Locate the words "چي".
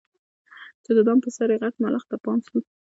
0.83-0.91